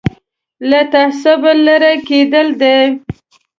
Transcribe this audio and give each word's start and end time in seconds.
له 0.69 0.81
تعصبه 0.93 1.51
لرې 1.65 1.93
کېدل 2.07 2.47
ده. 2.61 2.75